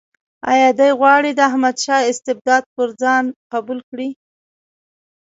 [0.51, 4.09] آیا دی غواړي د احمدشاه استبداد پر ځان قبول کړي.